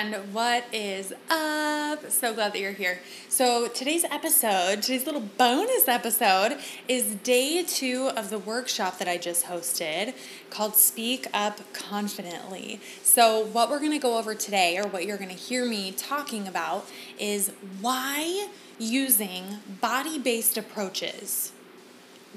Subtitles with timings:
[0.00, 2.08] And what is up?
[2.12, 3.00] So glad that you're here.
[3.28, 9.16] So, today's episode, today's little bonus episode, is day two of the workshop that I
[9.16, 10.14] just hosted
[10.50, 12.78] called Speak Up Confidently.
[13.02, 16.86] So, what we're gonna go over today, or what you're gonna hear me talking about,
[17.18, 18.46] is why
[18.78, 21.50] using body based approaches.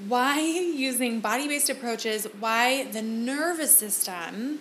[0.08, 4.58] Why using body based approaches, why the nervous system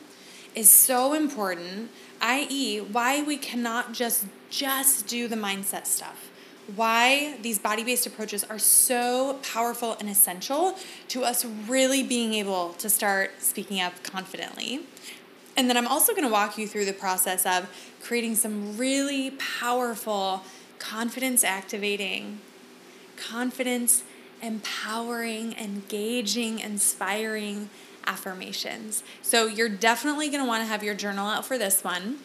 [0.53, 1.89] is so important
[2.21, 6.29] i.e., why we cannot just just do the mindset stuff.
[6.75, 10.75] Why these body-based approaches are so powerful and essential
[11.09, 14.81] to us really being able to start speaking up confidently.
[15.57, 17.69] And then I'm also going to walk you through the process of
[18.01, 20.43] creating some really powerful
[20.79, 22.39] confidence activating,
[23.17, 24.03] confidence
[24.41, 27.69] empowering, engaging, inspiring
[28.05, 29.03] affirmations.
[29.21, 32.19] So you're definitely going to want to have your journal out for this one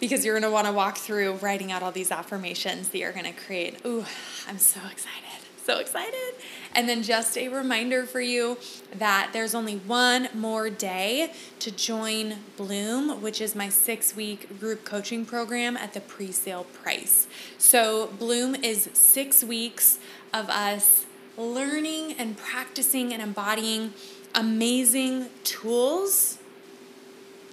[0.00, 3.12] because you're going to want to walk through writing out all these affirmations that you're
[3.12, 3.84] going to create.
[3.84, 4.04] Ooh,
[4.48, 5.24] I'm so excited.
[5.64, 6.34] So excited.
[6.74, 8.56] And then just a reminder for you
[8.94, 14.84] that there's only one more day to join Bloom, which is my six week group
[14.86, 17.26] coaching program at the pre sale price.
[17.58, 19.98] So, Bloom is six weeks
[20.32, 21.04] of us
[21.36, 23.92] learning and practicing and embodying
[24.38, 26.38] amazing tools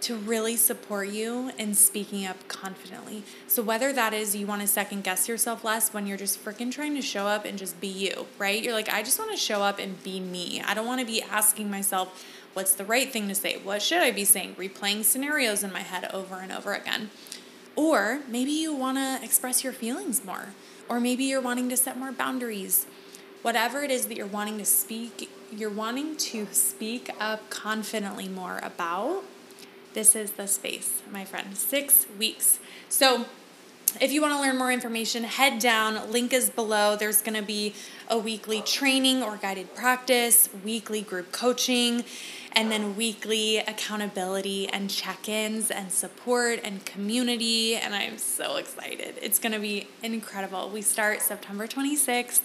[0.02, 3.24] to really support you in speaking up confidently.
[3.48, 6.72] So, whether that is you want to second guess yourself less when you're just freaking
[6.72, 8.62] trying to show up and just be you, right?
[8.62, 10.62] You're like, I just want to show up and be me.
[10.62, 13.58] I don't want to be asking myself, what's the right thing to say?
[13.58, 14.54] What should I be saying?
[14.54, 17.10] Replaying scenarios in my head over and over again.
[17.76, 20.50] Or maybe you want to express your feelings more.
[20.88, 22.86] Or maybe you're wanting to set more boundaries.
[23.42, 28.60] Whatever it is that you're wanting to speak you're wanting to speak up confidently more
[28.62, 29.24] about,
[29.94, 31.56] this is the space, my friend.
[31.56, 32.60] Six weeks.
[32.90, 33.26] So,
[34.02, 36.12] if you want to learn more information, head down.
[36.12, 36.98] Link is below.
[36.98, 37.74] There's going to be
[38.10, 42.04] a weekly training or guided practice, weekly group coaching,
[42.52, 47.78] and then weekly accountability and check ins and support and community.
[47.78, 49.16] And I'm so excited.
[49.22, 50.70] It's going to be incredible.
[50.70, 52.42] We start September 26th.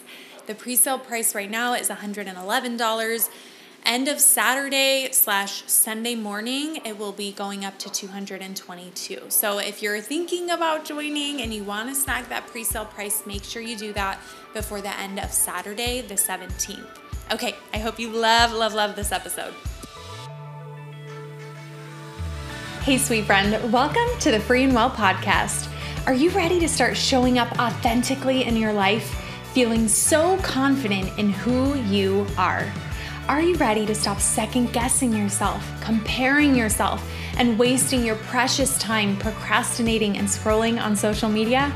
[0.46, 3.28] The pre-sale price right now is $111.
[3.86, 9.22] End of Saturday slash Sunday morning, it will be going up to 222.
[9.28, 13.42] So if you're thinking about joining and you want to snag that pre-sale price, make
[13.42, 14.20] sure you do that
[14.52, 16.84] before the end of Saturday, the 17th.
[17.32, 19.54] Okay, I hope you love, love, love this episode.
[22.82, 25.68] Hey, sweet friend, welcome to the Free and Well podcast.
[26.06, 29.19] Are you ready to start showing up authentically in your life?
[29.52, 32.70] Feeling so confident in who you are.
[33.28, 37.04] Are you ready to stop second guessing yourself, comparing yourself,
[37.36, 41.72] and wasting your precious time procrastinating and scrolling on social media?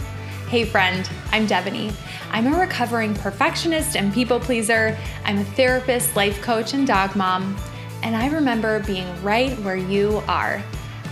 [0.49, 1.93] Hey, friend, I'm Devoney.
[2.31, 4.97] I'm a recovering perfectionist and people pleaser.
[5.25, 7.57] I'm a therapist, life coach, and dog mom.
[8.03, 10.63] And I remember being right where you are.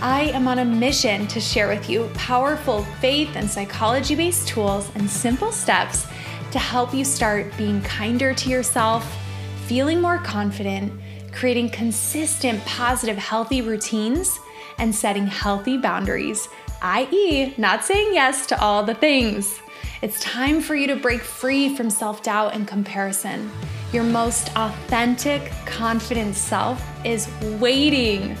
[0.01, 4.89] I am on a mission to share with you powerful faith and psychology based tools
[4.95, 6.07] and simple steps
[6.53, 9.17] to help you start being kinder to yourself,
[9.65, 10.93] feeling more confident,
[11.31, 14.39] creating consistent, positive, healthy routines,
[14.77, 16.47] and setting healthy boundaries,
[16.83, 19.59] i.e., not saying yes to all the things.
[20.03, 23.49] It's time for you to break free from self doubt and comparison.
[23.91, 27.27] Your most authentic, confident self is
[27.59, 28.37] waiting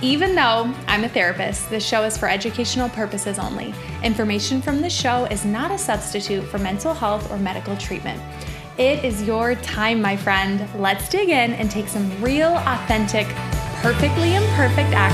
[0.00, 3.74] even though I'm a therapist, this show is for educational purposes only.
[4.04, 8.22] Information from the show is not a substitute for mental health or medical treatment.
[8.78, 10.68] It is your time, my friend.
[10.76, 13.26] Let's dig in and take some real, authentic,
[13.82, 15.07] perfectly imperfect action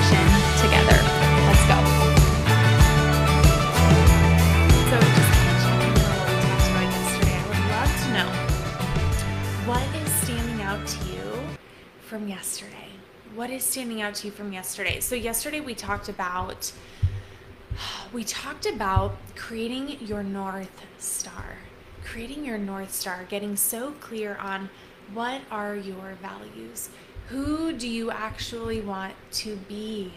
[13.54, 15.00] is standing out to you from yesterday?
[15.00, 16.72] So yesterday we talked about
[18.12, 21.56] we talked about creating your north star.
[22.04, 24.68] Creating your north star, getting so clear on
[25.12, 26.90] what are your values?
[27.28, 30.12] Who do you actually want to be?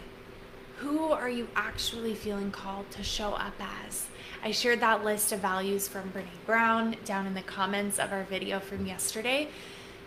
[0.78, 3.54] Who are you actually feeling called to show up
[3.86, 4.06] as?
[4.44, 8.24] I shared that list of values from Brene Brown down in the comments of our
[8.24, 9.48] video from yesterday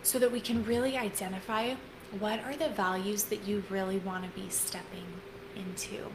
[0.02, 1.74] so that we can really identify
[2.18, 5.06] what are the values that you really want to be stepping
[5.56, 6.06] into?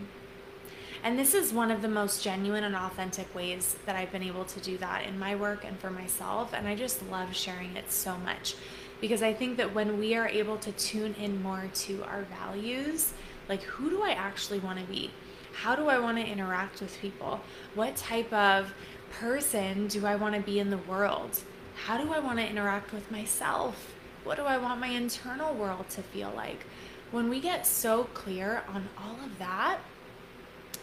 [1.03, 4.45] And this is one of the most genuine and authentic ways that I've been able
[4.45, 6.53] to do that in my work and for myself.
[6.53, 8.55] And I just love sharing it so much
[8.99, 13.13] because I think that when we are able to tune in more to our values,
[13.47, 15.11] like who do I actually want to be?
[15.61, 17.41] how do I want to interact with people?
[17.73, 18.73] What type of
[19.11, 21.41] person do I want to be in the world?
[21.85, 23.95] How do I want to interact with myself?
[24.27, 26.65] What do I want my internal world to feel like?
[27.11, 29.79] When we get so clear on all of that,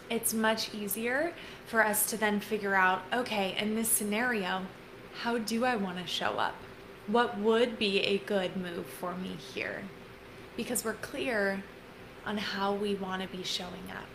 [0.09, 1.31] it's much easier
[1.67, 4.63] for us to then figure out okay, in this scenario,
[5.21, 6.55] how do I want to show up?
[7.05, 9.83] What would be a good move for me here?
[10.57, 11.63] Because we're clear
[12.25, 14.09] on how we want to be showing up.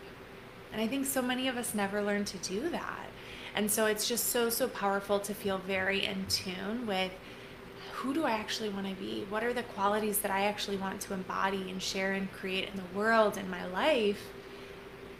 [0.73, 3.06] And I think so many of us never learn to do that.
[3.55, 7.12] And so it's just so, so powerful to feel very in tune with
[8.00, 9.26] who do I actually want to be?
[9.29, 12.76] What are the qualities that I actually want to embody and share and create in
[12.76, 14.23] the world, in my life,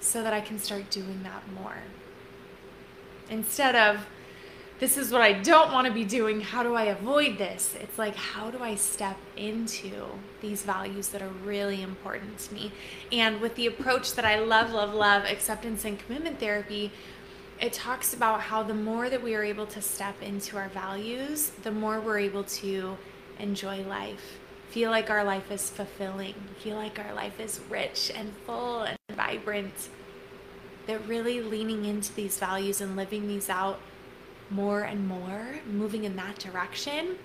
[0.01, 1.77] so that I can start doing that more?
[3.29, 4.07] Instead of,
[4.79, 6.41] this is what I don't want to be doing.
[6.41, 7.77] How do I avoid this?
[7.79, 10.07] It's like, how do I step into
[10.41, 12.73] these values that are really important to me?
[13.13, 16.93] And with the approach that I love, love, love, acceptance and commitment therapy,
[17.61, 21.51] it talks about how the more that we are able to step into our values,
[21.63, 22.97] the more we're able to
[23.39, 24.39] enjoy life,
[24.71, 28.97] feel like our life is fulfilling, feel like our life is rich and full and
[29.11, 29.91] vibrant.
[30.87, 33.79] That really leaning into these values and living these out
[34.49, 37.17] more and more, moving in that direction,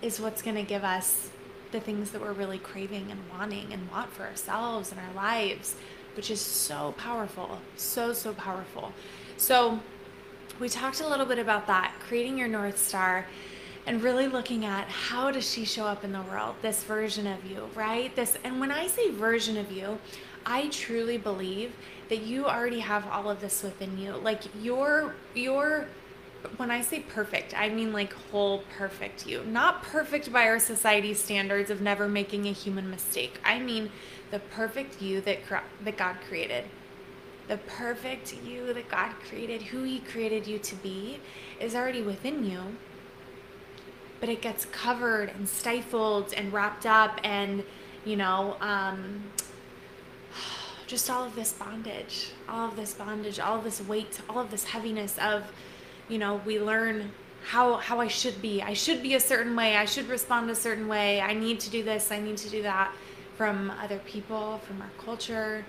[0.00, 1.30] is what's going to give us
[1.72, 5.74] the things that we're really craving and wanting and want for ourselves and our lives,
[6.14, 7.58] which is so powerful.
[7.76, 8.92] So, so powerful.
[9.40, 9.80] So,
[10.60, 13.26] we talked a little bit about that, creating your North Star
[13.86, 17.42] and really looking at how does she show up in the world this version of
[17.50, 19.98] you right this and when i say version of you
[20.44, 21.72] i truly believe
[22.10, 25.86] that you already have all of this within you like your your
[26.56, 29.44] when I say perfect, I mean like whole perfect you.
[29.44, 33.38] Not perfect by our society standards of never making a human mistake.
[33.44, 33.90] I mean
[34.30, 35.40] the perfect you that
[35.84, 36.64] that God created.
[37.50, 41.18] The perfect you that God created, who he created you to be
[41.58, 42.60] is already within you.
[44.20, 47.64] But it gets covered and stifled and wrapped up and,
[48.04, 49.24] you know, um,
[50.86, 54.52] just all of this bondage, all of this bondage, all of this weight, all of
[54.52, 55.42] this heaviness of
[56.08, 57.10] you know, we learn
[57.42, 58.62] how how I should be.
[58.62, 59.76] I should be a certain way.
[59.76, 61.20] I should respond a certain way.
[61.20, 62.12] I need to do this.
[62.12, 62.92] I need to do that
[63.36, 65.64] from other people, from our culture.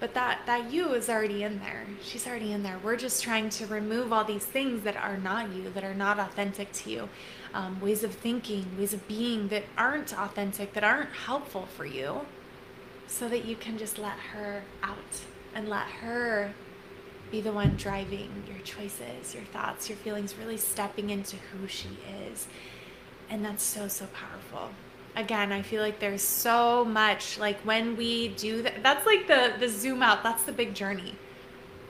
[0.00, 1.86] But that that you is already in there.
[2.02, 2.78] She's already in there.
[2.82, 6.18] We're just trying to remove all these things that are not you, that are not
[6.18, 7.08] authentic to you.
[7.54, 12.22] Um, ways of thinking, ways of being that aren't authentic, that aren't helpful for you,
[13.06, 15.20] so that you can just let her out
[15.54, 16.52] and let her
[17.30, 21.98] be the one driving your choices, your thoughts, your feelings, really stepping into who she
[22.28, 22.46] is.
[23.30, 24.70] And that's so, so powerful.
[25.16, 29.54] Again, I feel like there's so much like when we do that, that's like the
[29.58, 31.14] the zoom out, that's the big journey.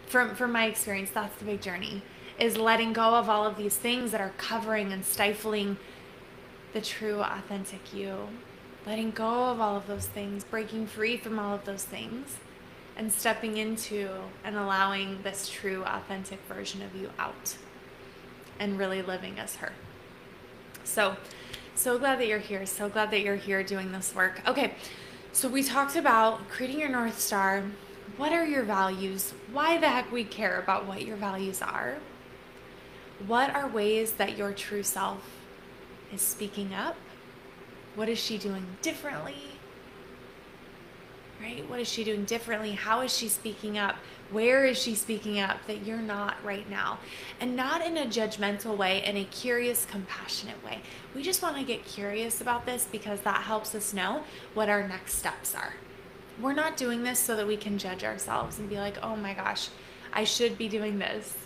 [0.06, 2.03] From from my experience, that's the big journey
[2.38, 5.76] is letting go of all of these things that are covering and stifling
[6.73, 8.29] the true authentic you.
[8.87, 12.38] Letting go of all of those things, breaking free from all of those things
[12.97, 14.11] and stepping into
[14.44, 17.56] and allowing this true, authentic version of you out
[18.59, 19.73] and really living as her.
[20.85, 21.17] So,
[21.75, 22.67] so glad that you're here.
[22.67, 24.41] So glad that you're here doing this work.
[24.47, 24.75] Okay,
[25.32, 27.65] so we talked about creating your North Star.
[28.17, 29.35] What are your values?
[29.53, 31.96] Why the heck we care about what your values are?
[33.27, 35.19] What are ways that your true self
[36.13, 36.96] is speaking up?
[37.94, 39.55] What is she doing differently?
[41.44, 41.69] right?
[41.69, 42.72] What is she doing differently?
[42.72, 43.96] How is she speaking up?
[44.31, 46.99] Where is she speaking up that you're not right now?
[47.41, 50.81] And not in a judgmental way, in a curious, compassionate way.
[51.15, 54.87] We just want to get curious about this because that helps us know what our
[54.87, 55.75] next steps are.
[56.41, 59.35] We're not doing this so that we can judge ourselves and be like, oh my
[59.35, 59.69] gosh,
[60.13, 61.37] I should be doing this.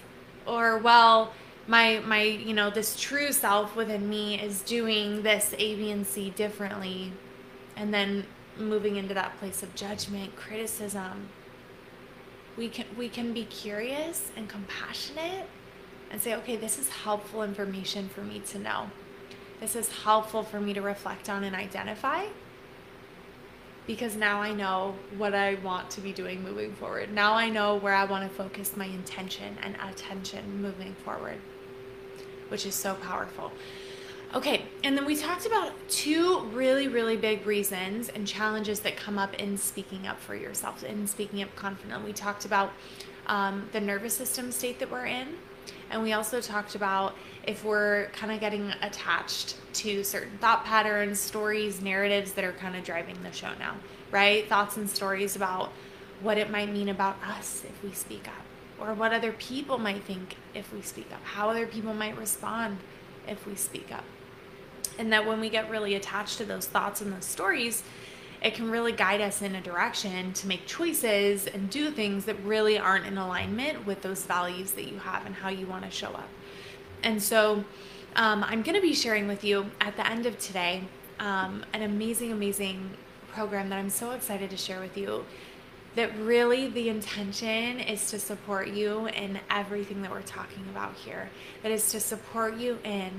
[0.47, 1.33] Or, well,
[1.67, 6.07] my my you know this true self within me is doing this a b and
[6.07, 7.13] c differently
[7.77, 8.25] and then
[8.59, 11.29] moving into that place of judgment, criticism.
[12.59, 15.47] We can we can be curious and compassionate
[16.11, 18.91] and say, okay, this is helpful information for me to know.
[19.61, 22.27] This is helpful for me to reflect on and identify
[23.87, 27.11] because now I know what I want to be doing moving forward.
[27.11, 31.39] Now I know where I want to focus my intention and attention moving forward,
[32.49, 33.51] which is so powerful.
[34.35, 39.19] Okay, and then we talked about two really, really big reasons and challenges that come
[39.19, 42.09] up in speaking up for yourself, and speaking up confidently.
[42.09, 42.73] We talked about
[43.27, 45.29] um, the nervous system state that we're in,
[45.91, 47.15] and we also talked about
[47.47, 52.77] if we're kind of getting attached to certain thought patterns, stories, narratives that are kind
[52.77, 53.77] of driving the show now,
[54.11, 54.47] right?
[54.47, 55.73] Thoughts and stories about
[56.21, 58.45] what it might mean about us if we speak up,
[58.79, 62.77] or what other people might think if we speak up, how other people might respond
[63.27, 64.05] if we speak up.
[64.99, 67.83] And that when we get really attached to those thoughts and those stories,
[68.43, 72.37] it can really guide us in a direction to make choices and do things that
[72.45, 75.91] really aren't in alignment with those values that you have and how you want to
[75.91, 76.29] show up.
[77.03, 77.65] And so,
[78.17, 80.83] um, I'm going to be sharing with you at the end of today
[81.21, 82.91] um, an amazing, amazing
[83.33, 85.25] program that I'm so excited to share with you.
[85.95, 91.29] That really the intention is to support you in everything that we're talking about here.
[91.63, 93.11] That is to support you in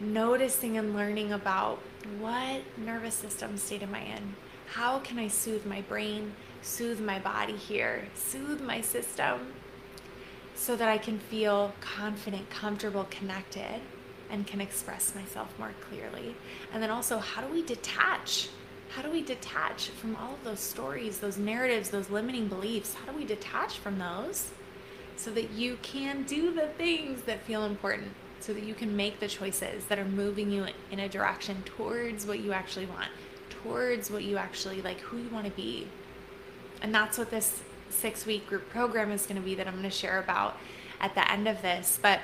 [0.00, 1.80] noticing and learning about
[2.18, 4.34] what nervous system state am I in?
[4.66, 9.52] How can I soothe my brain, soothe my body here, soothe my system
[10.54, 13.80] so that I can feel confident, comfortable, connected,
[14.30, 16.34] and can express myself more clearly?
[16.72, 18.48] And then also, how do we detach?
[18.90, 22.94] How do we detach from all of those stories, those narratives, those limiting beliefs?
[22.94, 24.50] How do we detach from those
[25.16, 28.12] so that you can do the things that feel important?
[28.44, 32.26] So that you can make the choices that are moving you in a direction towards
[32.26, 33.08] what you actually want,
[33.48, 35.88] towards what you actually like, who you want to be.
[36.82, 39.84] And that's what this six week group program is going to be that I'm going
[39.84, 40.58] to share about
[41.00, 41.98] at the end of this.
[42.02, 42.20] But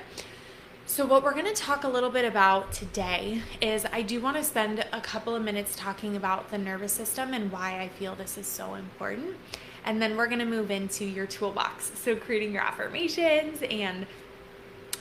[0.85, 4.37] so, what we're going to talk a little bit about today is I do want
[4.37, 8.13] to spend a couple of minutes talking about the nervous system and why I feel
[8.13, 9.37] this is so important.
[9.85, 11.91] And then we're going to move into your toolbox.
[11.95, 14.05] So, creating your affirmations and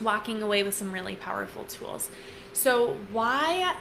[0.00, 2.11] walking away with some really powerful tools.
[2.52, 3.75] So why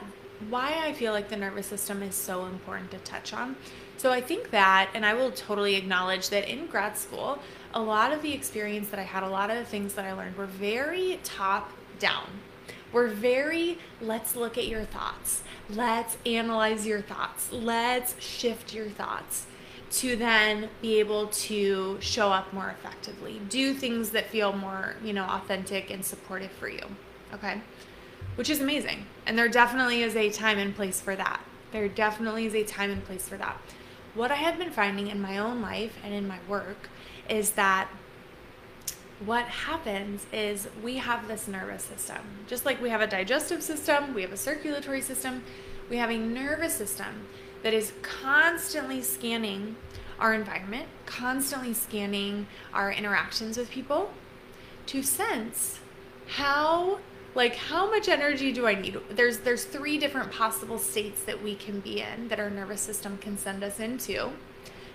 [0.48, 3.56] why I feel like the nervous system is so important to touch on.
[3.98, 7.38] So I think that and I will totally acknowledge that in grad school,
[7.74, 10.12] a lot of the experience that I had, a lot of the things that I
[10.12, 12.26] learned were very top down.
[12.92, 15.42] We're very, let's look at your thoughts.
[15.68, 17.52] Let's analyze your thoughts.
[17.52, 19.46] Let's shift your thoughts
[19.90, 25.12] to then be able to show up more effectively, do things that feel more, you
[25.12, 26.84] know, authentic and supportive for you.
[27.34, 27.60] Okay?
[28.36, 29.06] Which is amazing.
[29.26, 31.40] And there definitely is a time and place for that.
[31.72, 33.60] There definitely is a time and place for that.
[34.14, 36.88] What I have been finding in my own life and in my work
[37.28, 37.88] is that
[39.24, 42.18] what happens is we have this nervous system.
[42.46, 45.44] Just like we have a digestive system, we have a circulatory system,
[45.90, 47.26] we have a nervous system
[47.62, 49.76] that is constantly scanning
[50.18, 54.12] our environment, constantly scanning our interactions with people
[54.86, 55.80] to sense
[56.26, 57.00] how
[57.34, 58.98] like how much energy do I need?
[59.10, 63.18] There's there's three different possible states that we can be in that our nervous system
[63.18, 64.30] can send us into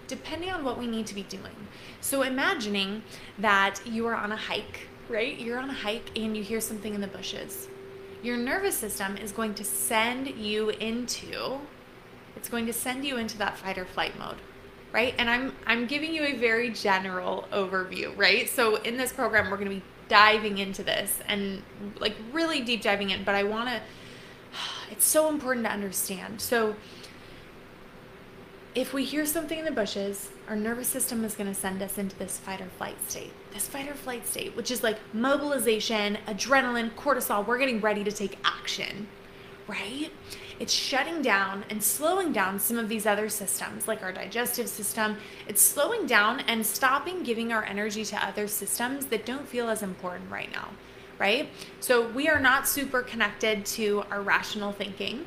[0.08, 1.68] depending on what we need to be doing.
[2.02, 3.04] So imagining
[3.40, 5.40] that you are on a hike, right?
[5.40, 7.68] You're on a hike and you hear something in the bushes.
[8.22, 11.60] Your nervous system is going to send you into
[12.36, 14.38] it's going to send you into that fight or flight mode
[14.92, 15.14] right?
[15.18, 18.50] And i'm i'm giving you a very general overview right?
[18.50, 21.64] So in this program we're going to be diving into this and
[22.00, 23.82] like really deep diving in but i want to
[24.92, 26.42] it's so important to understand.
[26.42, 26.76] So
[28.74, 31.98] if we hear something in the bushes, our nervous system is going to send us
[31.98, 33.32] into this fight or flight state.
[33.54, 38.12] This fight or flight state, which is like mobilization, adrenaline, cortisol, we're getting ready to
[38.12, 39.08] take action,
[39.68, 40.12] right?
[40.60, 45.18] it's shutting down and slowing down some of these other systems, like our digestive system.
[45.48, 49.84] It's slowing down and stopping giving our energy to other systems that don't feel as
[49.84, 50.70] important right now,
[51.20, 51.50] right?
[51.80, 55.26] So we are not super connected to our rational thinking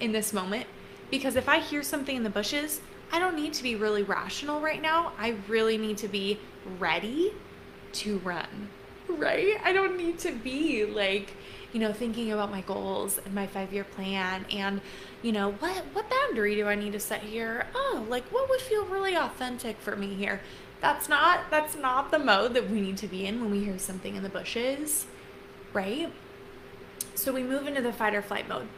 [0.00, 0.66] in this moment
[1.10, 2.80] because if I hear something in the bushes,
[3.10, 5.12] I don't need to be really rational right now.
[5.18, 6.38] I really need to be
[6.78, 7.32] ready
[7.94, 8.68] to run,
[9.08, 9.56] right?
[9.64, 11.32] I don't need to be like,
[11.72, 14.80] you know, thinking about my goals and my five year plan and,
[15.22, 17.66] you know, what what boundary do I need to set here?
[17.74, 20.40] Oh, like what would feel really authentic for me here?
[20.80, 23.78] That's not that's not the mode that we need to be in when we hear
[23.78, 25.06] something in the bushes,
[25.72, 26.12] right?
[27.14, 28.68] So we move into the fight or flight mode.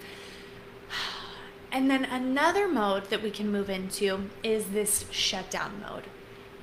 [1.73, 6.03] And then another mode that we can move into is this shutdown mode.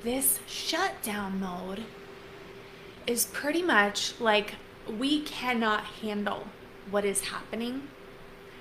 [0.04, 1.86] This shutdown mode
[3.06, 4.56] is pretty much like
[4.90, 6.48] we cannot handle
[6.90, 7.88] what is happening.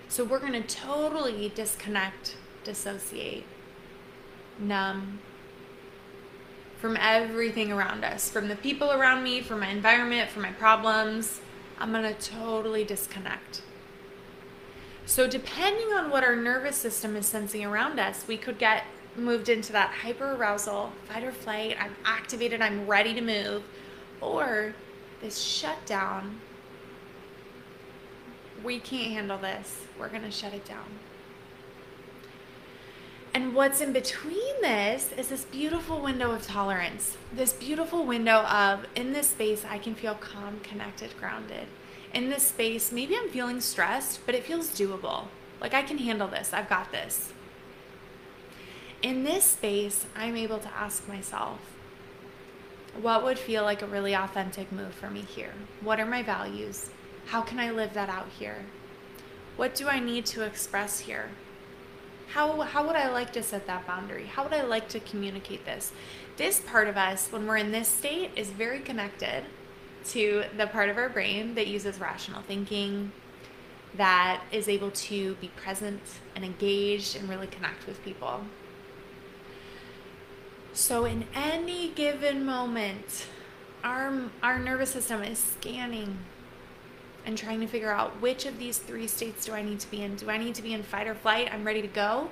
[0.09, 3.45] So we're going to totally disconnect, dissociate,
[4.59, 5.21] numb
[6.78, 11.40] from everything around us, from the people around me, from my environment, from my problems.
[11.78, 13.62] I'm going to totally disconnect.
[15.04, 18.85] So, depending on what our nervous system is sensing around us, we could get
[19.16, 21.76] moved into that hyper arousal, fight or flight.
[21.80, 23.62] I'm activated, I'm ready to move.
[24.21, 24.75] Or
[25.20, 26.40] this shutdown.
[28.64, 29.85] We can't handle this.
[29.99, 30.99] We're going to shut it down.
[33.37, 37.18] And what's in between this is this beautiful window of tolerance.
[37.30, 41.66] This beautiful window of, in this space, I can feel calm, connected, grounded.
[42.14, 45.25] In this space, maybe I'm feeling stressed, but it feels doable.
[45.61, 47.35] Like I can handle this, I've got this.
[49.02, 51.75] In this space, I'm able to ask myself,
[53.02, 55.52] what would feel like a really authentic move for me here?
[55.80, 56.90] What are my values?
[57.26, 58.64] How can I live that out here?
[59.56, 61.30] What do I need to express here?
[62.28, 64.26] How, how would I like to set that boundary?
[64.26, 65.92] How would I like to communicate this?
[66.36, 69.44] This part of us, when we're in this state, is very connected
[70.10, 73.12] to the part of our brain that uses rational thinking,
[73.96, 76.00] that is able to be present
[76.34, 78.42] and engaged and really connect with people.
[80.76, 83.26] So, in any given moment,
[83.83, 86.18] our, our nervous system is scanning
[87.25, 90.02] and trying to figure out which of these three states do I need to be
[90.02, 90.16] in.
[90.16, 91.49] Do I need to be in fight or flight?
[91.50, 92.28] I'm ready to go.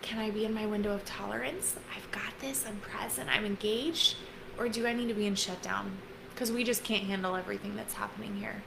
[0.00, 1.74] Can I be in my window of tolerance?
[1.96, 2.64] I've got this.
[2.64, 3.28] I'm present.
[3.34, 4.14] I'm engaged.
[4.58, 5.90] Or do I need to be in shutdown?
[6.32, 8.62] Because we just can't handle everything that's happening here.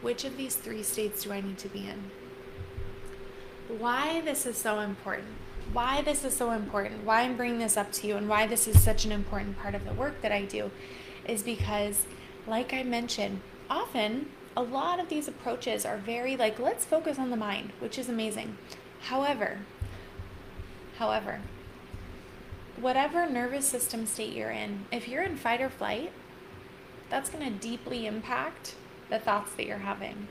[0.00, 2.10] Which of these three states do I need to be in?
[3.76, 5.36] Why this is so important.
[5.72, 7.04] Why this is so important.
[7.04, 9.74] Why I'm bringing this up to you and why this is such an important part
[9.74, 10.70] of the work that I do
[11.26, 12.06] is because,
[12.46, 17.30] like I mentioned, often a lot of these approaches are very like, let's focus on
[17.30, 18.56] the mind, which is amazing.
[19.02, 19.58] However,
[20.96, 21.40] however,
[22.80, 26.12] whatever nervous system state you're in, if you're in fight or flight,
[27.10, 28.74] that's going to deeply impact
[29.10, 30.28] the thoughts that you're having.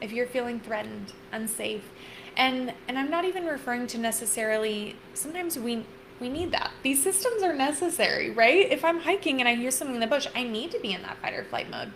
[0.00, 1.88] If you're feeling threatened, unsafe,
[2.36, 5.84] and and I'm not even referring to necessarily sometimes we
[6.20, 6.70] we need that.
[6.82, 8.70] These systems are necessary, right?
[8.70, 11.02] If I'm hiking and I hear something in the bush, I need to be in
[11.02, 11.92] that fight or flight mode.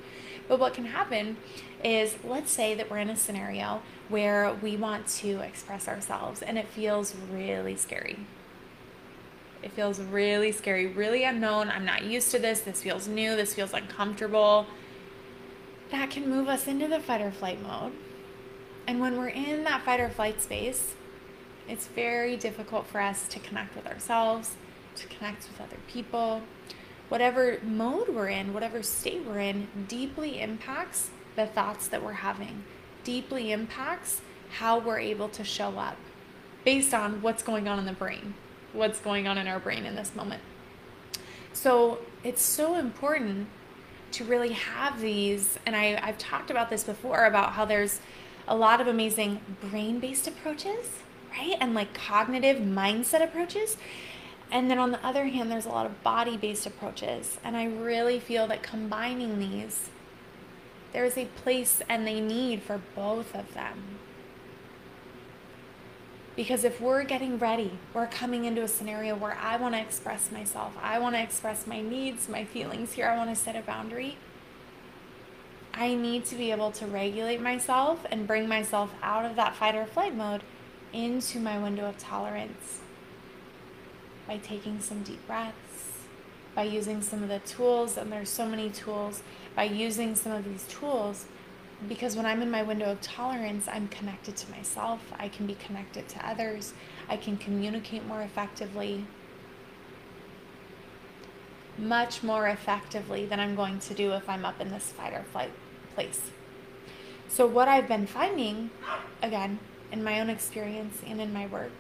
[0.49, 1.37] But what can happen
[1.85, 6.59] is let's say that we're in a scenario where we want to express ourselves and
[6.59, 8.19] it feels really scary.
[9.63, 11.69] It feels really scary, really unknown.
[11.71, 12.61] I'm not used to this.
[12.61, 13.37] This feels new.
[13.37, 14.67] This feels uncomfortable.
[15.91, 17.93] That can move us into the fight or flight mode.
[18.87, 20.95] And when we're in that fight or flight space,
[21.69, 24.57] it's very difficult for us to connect with ourselves,
[24.95, 26.43] to connect with other people,
[27.09, 32.65] whatever mode we're in, whatever state we're in, deeply impacts the thoughts that we're having,
[33.05, 34.21] deeply impacts
[34.59, 35.97] how we're able to show up
[36.65, 38.35] based on what's going on in the brain,
[38.73, 40.43] what's going on in our brain in this moment.
[41.53, 43.49] So it's so important
[44.13, 48.01] to really have these, and I, I've talked about this before about how there's
[48.49, 50.99] a lot of amazing brain based approaches,
[51.33, 51.57] right?
[51.61, 53.77] And like cognitive mindset approaches.
[54.51, 57.39] And then on the other hand, there's a lot of body based approaches.
[57.43, 59.91] And I really feel that combining these,
[60.93, 63.99] there's a place and a need for both of them.
[66.37, 70.31] Because if we're getting ready, we're coming into a scenario where I want to express
[70.31, 73.63] myself, I want to express my needs, my feelings here, I want to set a
[73.63, 74.19] boundary.
[75.79, 79.75] I need to be able to regulate myself and bring myself out of that fight
[79.75, 80.43] or flight mode
[80.91, 82.81] into my window of tolerance
[84.27, 85.93] by taking some deep breaths,
[86.55, 89.23] by using some of the tools, and there's so many tools,
[89.55, 91.27] by using some of these tools,
[91.87, 95.57] because when I'm in my window of tolerance, I'm connected to myself, I can be
[95.57, 96.73] connected to others,
[97.07, 99.05] I can communicate more effectively,
[101.77, 105.23] much more effectively than I'm going to do if I'm up in this fight or
[105.23, 105.53] flight
[105.97, 106.31] place.
[107.29, 108.71] So, what I've been finding,
[109.21, 109.59] again,
[109.91, 111.73] in my own experience and in my work,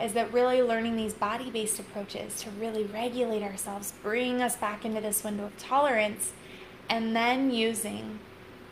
[0.00, 4.84] is that really learning these body based approaches to really regulate ourselves, bring us back
[4.84, 6.32] into this window of tolerance,
[6.88, 8.20] and then using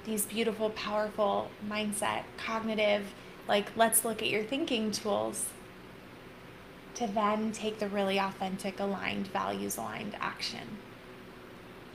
[0.05, 3.13] these beautiful, powerful mindset, cognitive,
[3.49, 5.47] like let's look at your thinking tools
[6.95, 10.79] to then take the really authentic, aligned, values aligned action.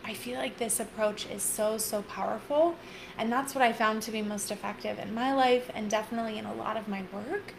[0.04, 2.76] I feel like this approach is so, so powerful.
[3.18, 6.46] And that's what I found to be most effective in my life and definitely in
[6.46, 7.54] a lot of my work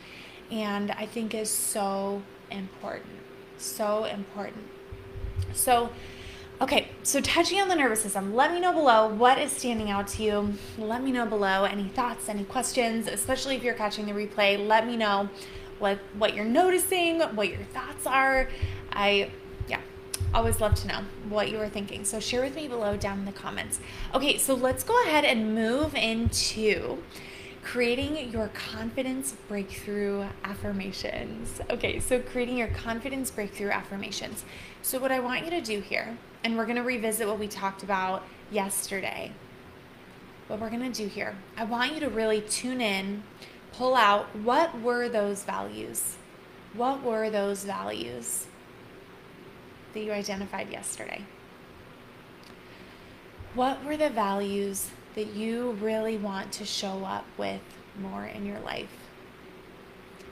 [0.52, 3.16] and I think is so important.
[3.56, 4.64] So important.
[5.54, 5.90] So,
[6.60, 10.08] okay, so touching on the nervous system, let me know below what is standing out
[10.08, 10.54] to you.
[10.76, 14.64] Let me know below any thoughts, any questions, especially if you're catching the replay.
[14.66, 15.30] Let me know
[15.78, 18.48] what what you're noticing, what your thoughts are.
[18.92, 19.30] I
[20.34, 22.04] always love to know what you are thinking.
[22.04, 23.80] So share with me below down in the comments.
[24.14, 27.02] Okay, so let's go ahead and move into
[27.62, 31.60] creating your confidence breakthrough affirmations.
[31.70, 34.44] Okay, so creating your confidence breakthrough affirmations.
[34.82, 37.82] So, what I want you to do here, and we're gonna revisit what we talked
[37.82, 39.32] about yesterday.
[40.48, 43.22] What we're gonna do here, I want you to really tune in,
[43.72, 46.16] pull out what were those values?
[46.74, 48.46] what were those values
[49.94, 51.22] that you identified yesterday?
[53.54, 57.60] What were the values that you really want to show up with
[58.00, 58.92] more in your life?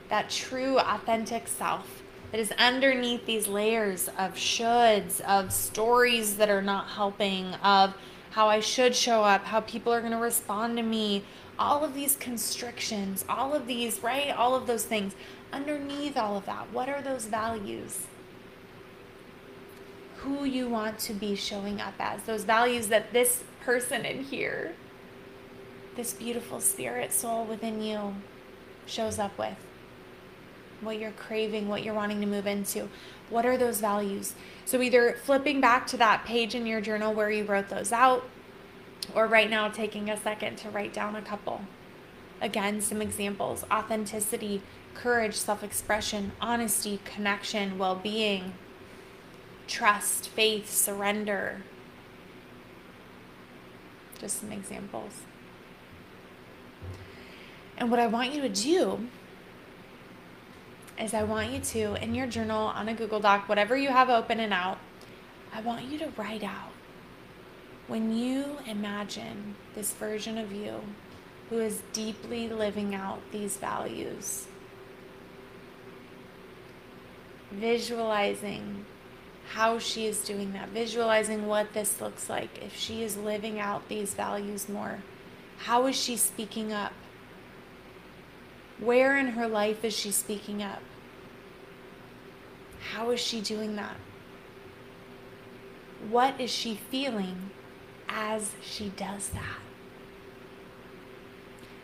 [0.09, 6.61] That true, authentic self that is underneath these layers of shoulds, of stories that are
[6.61, 7.93] not helping, of
[8.31, 11.23] how I should show up, how people are going to respond to me,
[11.59, 14.31] all of these constrictions, all of these, right?
[14.31, 15.13] All of those things.
[15.53, 18.07] Underneath all of that, what are those values?
[20.21, 24.73] Who you want to be showing up as, those values that this person in here,
[25.95, 28.15] this beautiful spirit soul within you,
[28.85, 29.55] shows up with
[30.81, 32.89] what you're craving, what you're wanting to move into.
[33.29, 34.33] What are those values?
[34.65, 38.27] So, either flipping back to that page in your journal where you wrote those out,
[39.15, 41.61] or right now taking a second to write down a couple.
[42.41, 44.61] Again, some examples authenticity,
[44.93, 48.53] courage, self expression, honesty, connection, well being,
[49.67, 51.63] trust, faith, surrender.
[54.19, 55.21] Just some examples.
[57.77, 59.07] And what I want you to do
[60.99, 64.09] is I want you to, in your journal, on a Google Doc, whatever you have
[64.09, 64.77] open and out,
[65.53, 66.71] I want you to write out
[67.87, 70.81] when you imagine this version of you
[71.49, 74.47] who is deeply living out these values.
[77.51, 78.85] Visualizing
[79.53, 83.89] how she is doing that, visualizing what this looks like if she is living out
[83.89, 84.99] these values more.
[85.57, 86.93] How is she speaking up?
[88.79, 90.81] Where in her life is she speaking up?
[92.93, 93.97] How is she doing that?
[96.09, 97.51] What is she feeling
[98.07, 99.59] as she does that?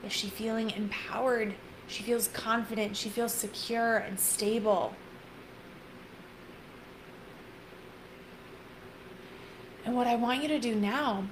[0.05, 1.53] Is she feeling empowered?
[1.87, 2.95] She feels confident.
[2.95, 4.93] She feels secure and stable.
[9.87, 11.23] And what I want you to do now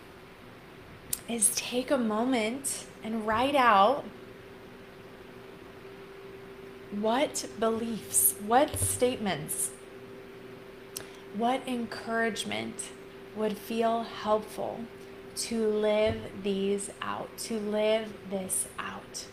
[1.27, 4.05] is take a moment and write out
[6.89, 9.71] what beliefs, what statements,
[11.35, 12.91] what encouragement
[13.35, 14.79] would feel helpful
[15.35, 19.25] to live these out, to live this out?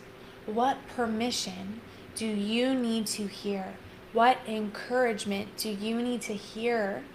[0.45, 1.79] What permission
[2.13, 3.75] do you need to hear?
[4.11, 7.05] What encouragement do you need to hear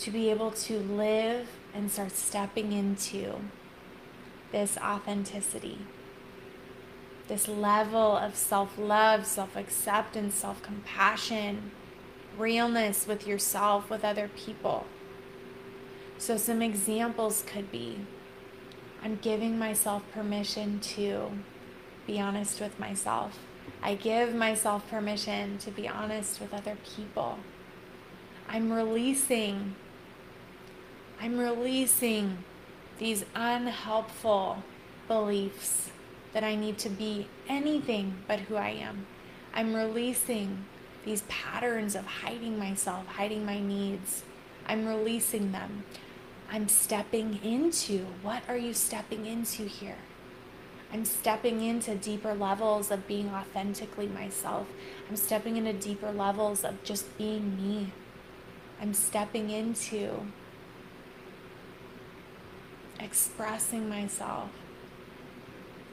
[0.00, 3.36] to be able to live and start stepping into
[4.52, 5.78] this authenticity?
[7.30, 11.70] this level of self love, self acceptance, self compassion,
[12.36, 14.84] realness with yourself, with other people.
[16.18, 18.00] So, some examples could be
[19.02, 21.30] I'm giving myself permission to
[22.04, 23.38] be honest with myself.
[23.80, 27.38] I give myself permission to be honest with other people.
[28.48, 29.76] I'm releasing,
[31.22, 32.38] I'm releasing
[32.98, 34.62] these unhelpful
[35.06, 35.90] beliefs
[36.32, 39.04] that I need to be anything but who I am.
[39.52, 40.64] I'm releasing
[41.04, 44.22] these patterns of hiding myself, hiding my needs.
[44.66, 45.84] I'm releasing them.
[46.50, 49.98] I'm stepping into what are you stepping into here?
[50.90, 54.68] I'm stepping into deeper levels of being authentically myself.
[55.10, 57.92] I'm stepping into deeper levels of just being me.
[58.80, 60.22] I'm stepping into
[63.02, 64.50] expressing myself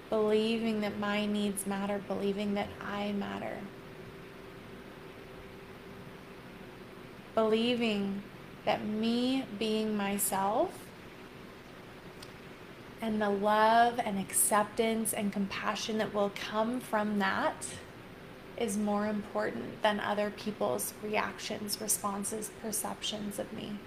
[0.10, 3.58] believing that my needs matter, believing that I matter.
[7.36, 8.24] Believing
[8.66, 10.86] that me being myself
[13.02, 17.68] and the love and acceptance and compassion that will come from that
[18.58, 23.78] is more important than other people's reactions, responses, perceptions of me.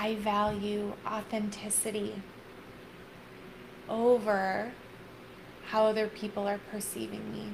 [0.00, 2.22] I value authenticity
[3.88, 4.70] over
[5.70, 7.48] how other people are perceiving me.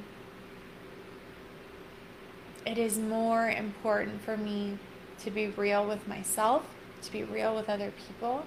[2.66, 4.78] It is more important for me
[5.20, 6.66] to be real with myself,
[7.04, 8.44] to be real with other people,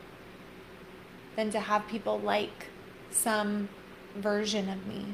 [1.36, 2.67] than to have people like
[3.10, 3.67] some
[4.15, 5.05] version of me,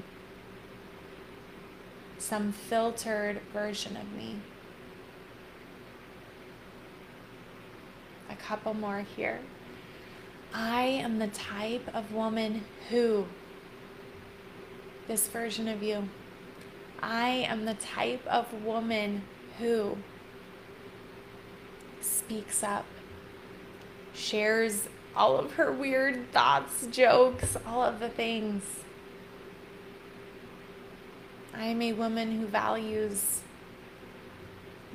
[2.17, 4.39] some filtered version of me.
[8.32, 9.39] a couple more here.
[10.53, 13.25] I am the type of woman who,
[15.07, 16.09] this version of you,
[17.01, 19.23] I am the type of woman
[19.59, 19.97] who
[22.01, 22.85] speaks up,
[24.13, 28.63] shares all of her weird thoughts, jokes, all of the things.
[31.53, 33.41] I am a woman who values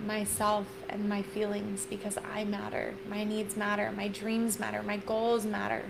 [0.04, 2.94] myself and my feelings because I matter.
[3.08, 3.92] My needs matter.
[3.92, 4.82] My dreams matter.
[4.82, 5.84] My goals matter.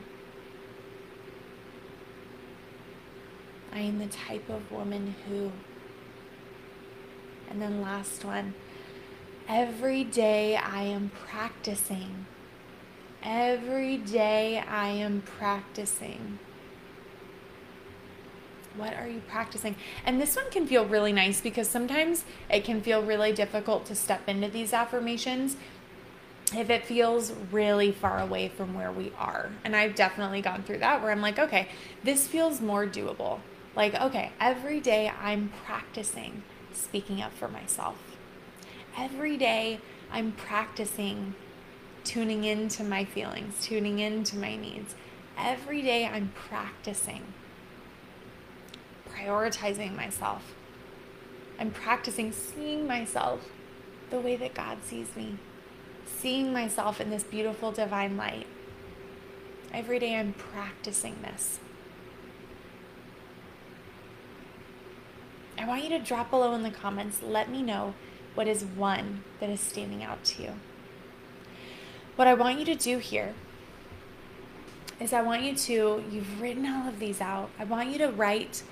[3.73, 5.53] I am the type of woman who.
[7.51, 8.55] And then, last one
[9.49, 12.27] every day I am practicing.
[13.23, 16.39] Every day I am practicing.
[18.79, 19.75] What are you practicing?
[20.07, 23.95] And this one can feel really nice because sometimes it can feel really difficult to
[23.97, 25.57] step into these affirmations
[26.55, 29.51] if it feels really far away from where we are.
[29.65, 31.69] And I've definitely gone through that where I'm like, okay,
[32.05, 33.41] this feels more doable.
[33.75, 37.97] Like, okay, every day I'm practicing speaking up for myself.
[38.97, 41.35] Every day I'm practicing
[42.05, 44.95] tuning into my feelings, tuning into my needs.
[45.37, 47.23] Every day I'm practicing
[49.19, 50.55] prioritizing myself.
[51.59, 53.51] I'm practicing seeing myself
[54.11, 55.39] the way that God sees me,
[56.07, 58.47] seeing myself in this beautiful divine light.
[59.73, 61.59] Every day I'm practicing this.
[65.59, 67.21] I want you to drop below in the comments.
[67.23, 67.95] Let me know
[68.35, 70.53] what is one that is standing out to you.
[72.15, 73.35] What I want you to do here
[75.01, 77.51] is I want you to, you've written all of these out.
[77.59, 78.63] I want you to write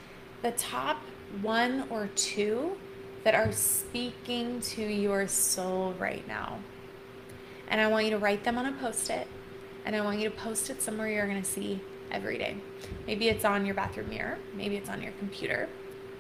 [0.42, 1.01] the top
[1.42, 2.77] one or two
[3.25, 6.59] that are speaking to your soul right now.
[7.68, 9.27] And I want you to write them on a post it,
[9.85, 12.57] and I want you to post it somewhere you're going to see every day.
[13.07, 15.68] Maybe it's on your bathroom mirror, maybe it's on your computer,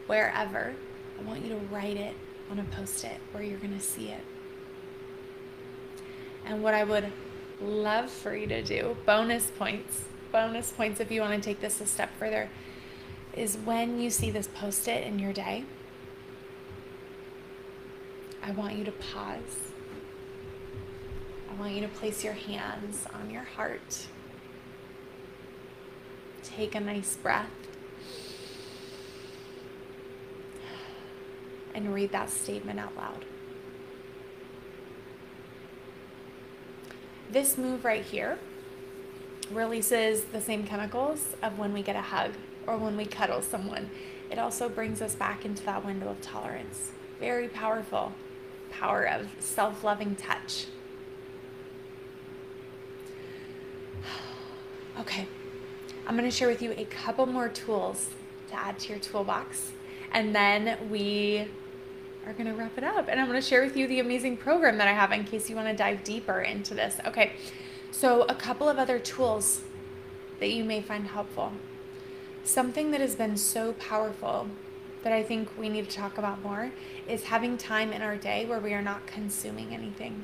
[0.06, 0.74] wherever.
[1.18, 2.14] I want you to write it
[2.50, 4.20] on a post it where you're going to see it.
[6.44, 7.12] And what I would
[7.60, 11.80] love for you to do, bonus points, bonus points if you want to take this
[11.80, 12.48] a step further
[13.36, 15.64] is when you see this post it in your day,
[18.42, 19.60] I want you to pause.
[21.50, 24.06] I want you to place your hands on your heart.
[26.42, 27.50] Take a nice breath.
[31.74, 33.26] And read that statement out loud.
[37.30, 38.38] This move right here
[39.52, 42.32] releases the same chemicals of when we get a hug
[42.66, 43.90] or when we cuddle someone.
[44.30, 46.90] It also brings us back into that window of tolerance.
[47.20, 48.12] Very powerful
[48.70, 50.66] power of self loving touch.
[54.98, 55.28] Okay,
[56.06, 58.08] I'm going to share with you a couple more tools
[58.48, 59.72] to add to your toolbox,
[60.10, 61.46] and then we
[62.26, 63.08] are going to wrap it up.
[63.08, 65.50] And I'm going to share with you the amazing program that I have in case
[65.50, 66.98] you want to dive deeper into this.
[67.04, 67.32] Okay,
[67.90, 69.62] so a couple of other tools
[70.40, 71.52] that you may find helpful.
[72.46, 74.46] Something that has been so powerful
[75.02, 76.70] that I think we need to talk about more
[77.08, 80.22] is having time in our day where we are not consuming anything.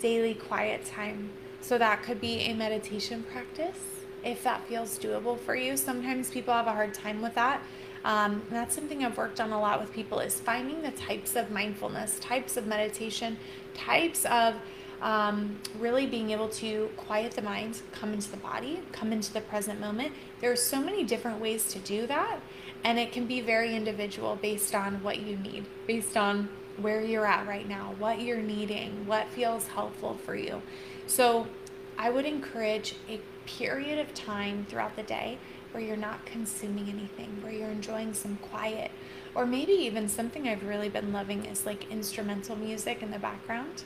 [0.00, 1.30] Daily quiet time.
[1.60, 3.78] So that could be a meditation practice
[4.24, 5.76] if that feels doable for you.
[5.76, 7.62] Sometimes people have a hard time with that.
[8.04, 11.52] Um, that's something I've worked on a lot with people is finding the types of
[11.52, 13.36] mindfulness, types of meditation,
[13.74, 14.56] types of
[15.02, 19.40] um, really being able to quiet the mind, come into the body, come into the
[19.40, 20.12] present moment.
[20.40, 22.38] There are so many different ways to do that,
[22.84, 27.26] and it can be very individual based on what you need, based on where you're
[27.26, 30.62] at right now, what you're needing, what feels helpful for you.
[31.06, 31.46] So,
[31.98, 35.36] I would encourage a period of time throughout the day
[35.72, 38.90] where you're not consuming anything, where you're enjoying some quiet,
[39.34, 43.84] or maybe even something I've really been loving is like instrumental music in the background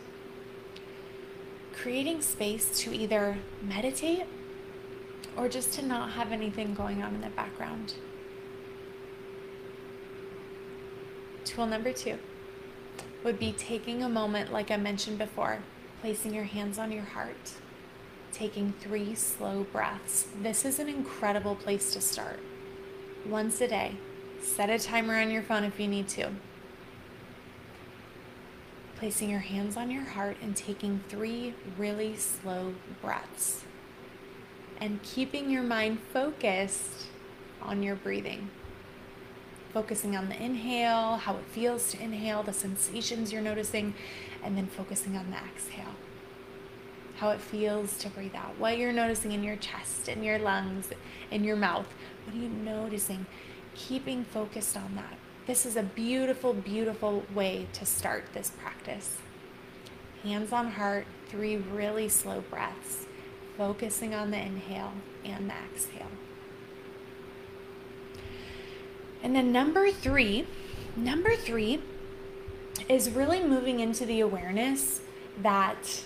[1.77, 4.25] creating space to either meditate
[5.37, 7.95] or just to not have anything going on in the background.
[11.45, 12.19] Tool number two
[13.23, 15.59] would be taking a moment, like I mentioned before,
[16.01, 17.53] placing your hands on your heart,
[18.33, 20.29] taking three slow breaths.
[20.43, 22.41] This is an incredible place to start.
[23.27, 23.97] Once a day,
[24.41, 26.31] set a timer on your phone if you need to
[28.97, 33.65] placing your hands on your heart and taking three really slow breaths.
[34.81, 37.07] And keeping your mind focused
[37.63, 38.51] on your breathing.
[39.73, 43.95] Focusing on the inhale, how it feels to inhale, the sensations you're noticing,
[44.43, 45.95] and then focusing on the exhale.
[47.17, 50.89] How it feels to breathe out, what you're noticing in your chest, in your lungs,
[51.31, 51.87] in your mouth.
[52.25, 53.27] What are you noticing?
[53.75, 55.19] Keeping focused on that.
[55.47, 59.19] This is a beautiful, beautiful way to start this practice.
[60.25, 63.07] Hands on heart, three really slow breaths,
[63.57, 64.93] focusing on the inhale
[65.25, 66.11] and the exhale.
[69.23, 70.49] And then number three,
[70.97, 71.81] number three
[72.89, 75.01] is really moving into the awareness
[75.41, 76.03] that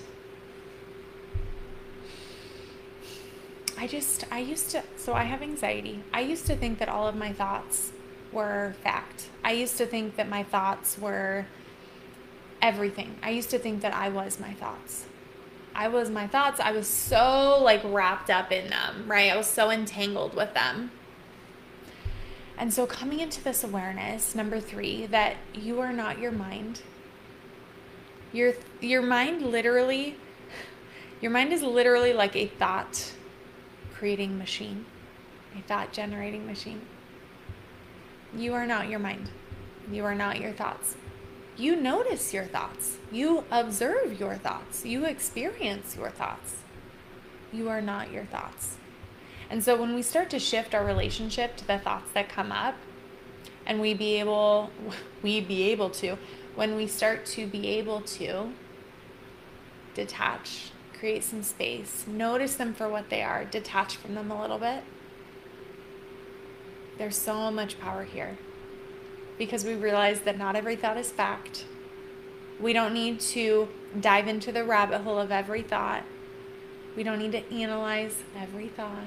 [3.79, 6.03] I just, I used to, so I have anxiety.
[6.13, 7.93] I used to think that all of my thoughts
[8.33, 9.29] were fact.
[9.45, 11.47] I used to think that my thoughts were
[12.63, 13.17] everything.
[13.23, 15.07] I used to think that I was my thoughts.
[15.75, 16.61] I was my thoughts.
[16.61, 19.33] I was so like wrapped up in them, right?
[19.33, 20.91] I was so entangled with them.
[22.59, 26.83] And so, coming into this awareness, number three, that you are not your mind.
[28.33, 30.17] Your, your mind literally,
[31.23, 33.15] your mind is literally like a thought
[33.95, 34.85] creating machine,
[35.59, 36.83] a thought generating machine.
[38.37, 39.31] You are not your mind.
[39.91, 40.97] You are not your thoughts.
[41.57, 42.99] You notice your thoughts.
[43.11, 44.85] You observe your thoughts.
[44.87, 46.57] You experience your thoughts.
[47.53, 48.77] You are not your thoughts.
[49.51, 52.77] And so when we start to shift our relationship to the thoughts that come up,
[53.67, 54.71] and we be able
[55.23, 56.17] we be able to
[56.55, 58.53] when we start to be able to
[59.95, 64.59] detach, create some space, notice them for what they are, detach from them a little
[64.59, 64.85] bit.
[67.01, 68.39] There's so much power here
[69.39, 71.65] because we realize that not every thought is fact.
[72.61, 76.05] We don't need to dive into the rabbit hole of every thought.
[76.95, 79.07] We don't need to analyze every thought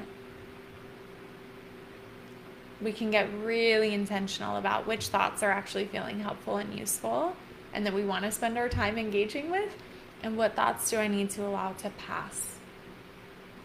[2.83, 7.35] we can get really intentional about which thoughts are actually feeling helpful and useful
[7.73, 9.75] and that we want to spend our time engaging with,
[10.21, 12.57] and what thoughts do I need to allow to pass.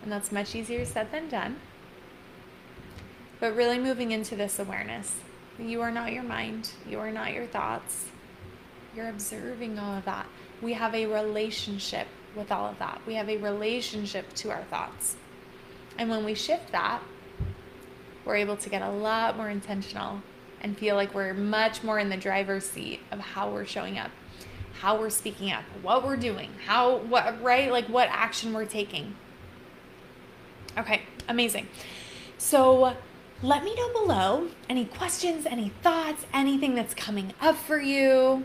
[0.02, 1.56] And that's much easier said than done.
[3.40, 5.14] But really moving into this awareness
[5.58, 8.06] you are not your mind, you are not your thoughts.
[8.94, 10.26] You're observing all of that.
[10.62, 13.00] We have a relationship with all of that.
[13.06, 15.16] We have a relationship to our thoughts.
[15.98, 17.02] And when we shift that,
[18.24, 20.22] we're able to get a lot more intentional
[20.60, 24.10] and feel like we're much more in the driver's seat of how we're showing up,
[24.80, 27.70] how we're speaking up, what we're doing, how, what, right?
[27.70, 29.14] Like what action we're taking.
[30.76, 31.68] Okay, amazing.
[32.38, 32.96] So
[33.42, 38.44] let me know below any questions, any thoughts, anything that's coming up for you.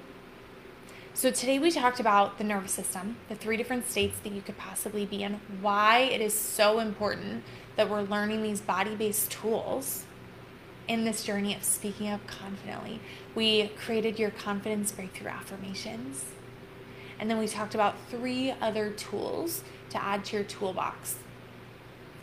[1.15, 4.57] So, today we talked about the nervous system, the three different states that you could
[4.57, 7.43] possibly be in, why it is so important
[7.75, 10.05] that we're learning these body based tools
[10.87, 12.99] in this journey of speaking up confidently.
[13.33, 16.25] We created your confidence breakthrough affirmations.
[17.19, 21.15] And then we talked about three other tools to add to your toolbox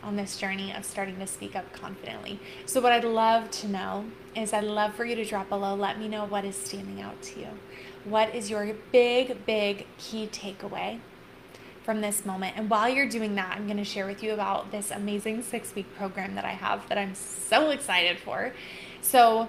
[0.02, 2.40] on this journey of starting to speak up confidently.
[2.66, 5.74] So, what I'd love to know is I'd love for you to drop below.
[5.74, 7.48] Let me know what is standing out to you.
[8.04, 11.00] What is your big, big key takeaway
[11.82, 12.56] from this moment?
[12.56, 15.74] And while you're doing that, I'm going to share with you about this amazing six
[15.74, 18.54] week program that I have that I'm so excited for.
[19.02, 19.48] So,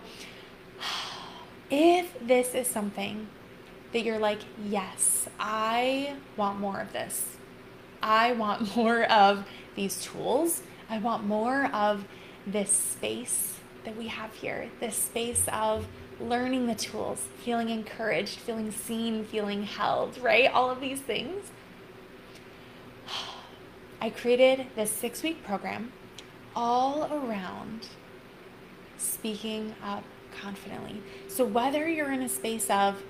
[1.69, 3.27] if this is something
[3.93, 7.37] that you're like, yes, I want more of this,
[8.01, 12.05] I want more of these tools, I want more of
[12.45, 15.87] this space that we have here, this space of
[16.19, 20.51] learning the tools, feeling encouraged, feeling seen, feeling held, right?
[20.51, 21.51] All of these things.
[24.01, 25.91] I created this six week program
[26.55, 27.87] all around
[28.97, 30.03] speaking up
[30.39, 31.01] confidently.
[31.27, 33.01] So, whether you're in a space of,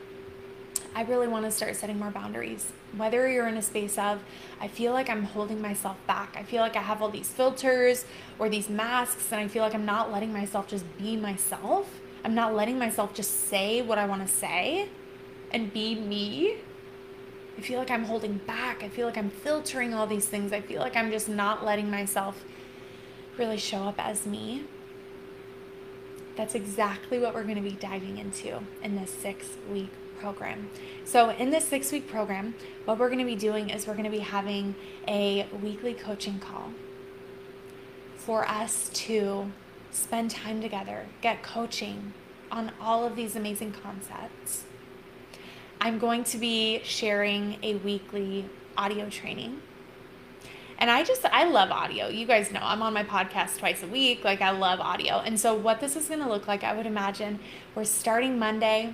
[0.93, 4.21] I really want to start setting more boundaries, whether you're in a space of,
[4.59, 8.05] I feel like I'm holding myself back, I feel like I have all these filters
[8.39, 12.35] or these masks, and I feel like I'm not letting myself just be myself I'm
[12.35, 14.89] not letting myself just say what I want to say
[15.51, 16.57] and be me.
[17.57, 18.83] I feel like I'm holding back.
[18.83, 20.53] I feel like I'm filtering all these things.
[20.53, 22.43] I feel like I'm just not letting myself
[23.37, 24.65] really show up as me.
[26.35, 29.89] That's exactly what we're going to be diving into in this six week
[30.21, 30.69] program.
[31.03, 32.53] So, in this six week program,
[32.85, 34.75] what we're going to be doing is we're going to be having
[35.07, 36.71] a weekly coaching call
[38.15, 39.51] for us to
[39.89, 42.13] spend time together, get coaching
[42.51, 44.65] on all of these amazing concepts.
[45.79, 48.45] I'm going to be sharing a weekly
[48.77, 49.61] audio training.
[50.77, 52.07] And I just, I love audio.
[52.07, 54.23] You guys know I'm on my podcast twice a week.
[54.23, 55.19] Like, I love audio.
[55.19, 57.39] And so, what this is going to look like, I would imagine
[57.75, 58.93] we're starting Monday.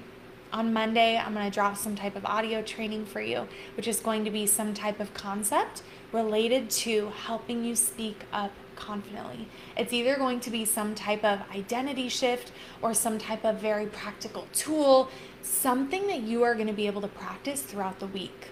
[0.54, 4.00] On Monday, I'm going to drop some type of audio training for you, which is
[4.00, 5.84] going to be some type of concept
[6.14, 9.50] related to helping you speak up confidently.
[9.76, 13.88] It's either going to be some type of identity shift or some type of very
[13.88, 15.10] practical tool,
[15.42, 18.50] something that you are going to be able to practice throughout the week.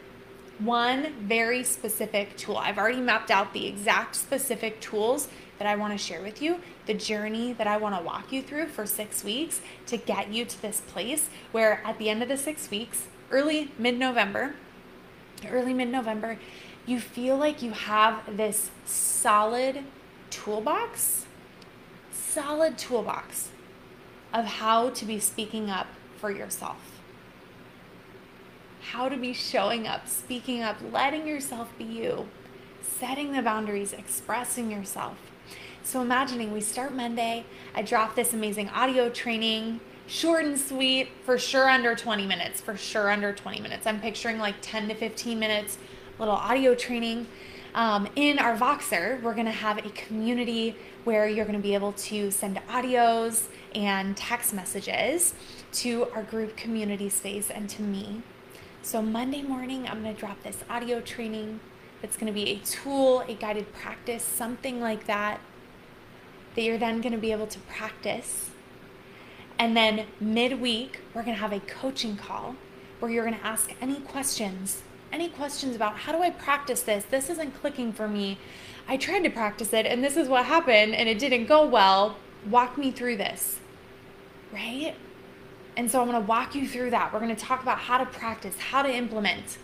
[0.59, 2.57] One very specific tool.
[2.57, 6.59] I've already mapped out the exact specific tools that I want to share with you,
[6.85, 10.45] the journey that I want to walk you through for six weeks to get you
[10.45, 14.55] to this place where at the end of the six weeks, early mid November,
[15.49, 16.37] early mid November,
[16.85, 19.83] you feel like you have this solid
[20.29, 21.25] toolbox,
[22.11, 23.49] solid toolbox
[24.33, 25.87] of how to be speaking up
[26.17, 26.77] for yourself.
[28.91, 32.27] How to be showing up, speaking up, letting yourself be you,
[32.81, 35.24] setting the boundaries, expressing yourself.
[35.85, 41.37] So, imagining we start Monday, I drop this amazing audio training, short and sweet, for
[41.37, 43.85] sure under 20 minutes, for sure under 20 minutes.
[43.85, 45.77] I'm picturing like 10 to 15 minutes,
[46.17, 47.27] little audio training.
[47.75, 52.31] Um, in our Voxer, we're to have a community where you're to be able to
[52.31, 55.35] send audios and text messages
[55.73, 58.23] to our group community space and to me.
[58.81, 61.59] So, Monday morning, I'm to drop this audio training.
[62.01, 65.39] It's to be a tool, a guided practice, something like that,
[66.55, 68.49] that you're then going to be able to practice.
[69.57, 72.55] And then midweek, we're going to have a coaching call
[72.99, 74.81] where you're going to ask any questions,
[75.11, 77.05] any questions about how do I practice this?
[77.05, 78.37] This isn't clicking for me.
[78.87, 82.17] I tried to practice it and this is what happened and it didn't go well.
[82.49, 83.59] Walk me through this
[84.55, 84.95] right?
[85.77, 87.11] And so I'm going to walk you through that.
[87.13, 89.57] We're going to talk about how to practice, how to implement,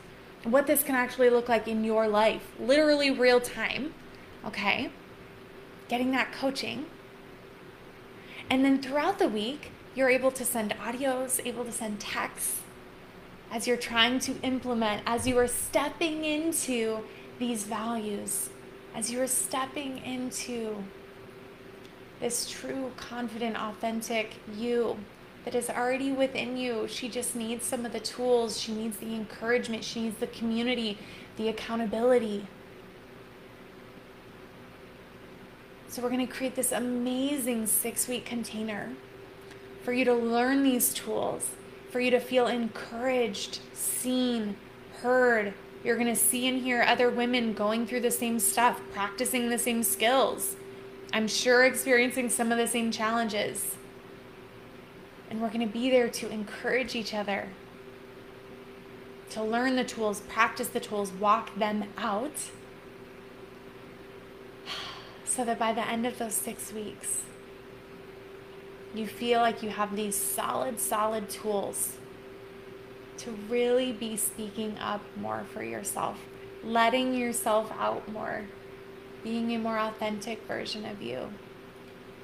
[0.44, 3.94] what this can actually look like in your life, literally real time.
[4.46, 4.92] Okay?
[5.92, 6.86] Getting that coaching.
[8.50, 12.62] And then throughout the week, you're able to send audios, able to send texts
[13.52, 17.00] as you're trying to implement, as you are stepping into
[17.40, 18.52] these values,
[18.96, 20.82] as you are stepping into
[22.22, 24.98] this true, confident, authentic you
[25.44, 26.88] that is already within you.
[26.88, 30.98] She just needs some of the tools, she needs the encouragement, she needs the community,
[31.36, 32.48] the accountability.
[35.92, 38.94] So, we're going to create this amazing six week container
[39.84, 41.50] for you to learn these tools,
[41.90, 44.56] for you to feel encouraged, seen,
[45.02, 45.54] heard.
[45.84, 49.58] You're going to see and hear other women going through the same stuff, practicing the
[49.58, 50.56] same skills.
[51.12, 53.76] I'm sure experiencing some of the same challenges.
[55.30, 57.50] And we're going to be there to encourage each other,
[59.32, 62.50] to learn the tools, practice the tools, walk them out,
[65.32, 67.22] so that by the end of those six weeks,
[68.94, 71.96] you feel like you have these solid, solid tools
[73.20, 76.18] to really be speaking up more for yourself,
[76.66, 78.44] letting yourself out more
[79.24, 81.32] being a more authentic version of you.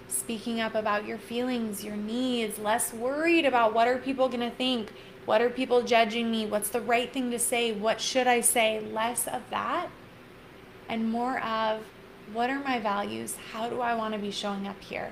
[0.10, 4.56] Speaking up about your feelings, your needs, less worried about what are people going to
[4.56, 4.92] think?
[5.26, 6.46] What are people judging me?
[6.46, 7.72] What's the right thing to say?
[7.72, 8.82] What should I say?
[8.82, 9.90] Less of that
[10.90, 11.82] and more of
[12.34, 13.36] what are my values?
[13.52, 15.12] How do I want to be showing up here?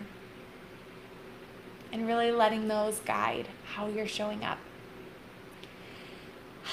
[1.92, 4.60] And really letting those guide how you're showing up.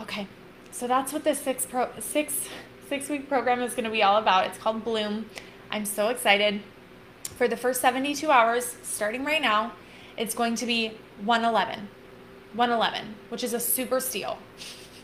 [0.00, 0.26] Okay,
[0.72, 2.48] so that's what this six pro six
[2.88, 4.46] six week program is going to be all about.
[4.46, 5.26] It's called Bloom.
[5.70, 6.62] I'm so excited.
[7.36, 9.72] For the first 72 hours, starting right now,
[10.16, 10.92] it's going to be
[11.24, 11.88] 111.
[12.54, 14.38] 111, which is a super steal.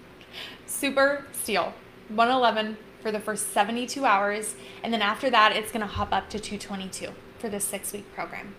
[0.67, 1.73] super steal.
[2.09, 4.55] 111 for the first 72 hours.
[4.83, 8.13] And then after that, it's going to hop up to 222 for this six week
[8.15, 8.55] program.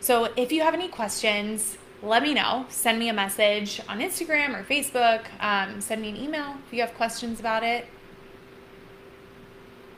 [0.00, 2.66] So if you have any questions, let me know.
[2.68, 5.24] Send me a message on Instagram or Facebook.
[5.40, 7.86] Um, send me an email if you have questions about it.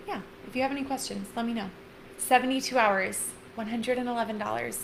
[0.08, 1.70] Yeah, if you have any questions, let me know.
[2.18, 4.78] 72 hours, $111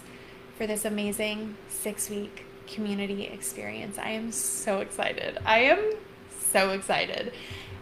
[0.56, 3.98] for this amazing six week community experience.
[3.98, 5.38] I am so excited.
[5.44, 5.92] I am
[6.50, 7.32] so excited.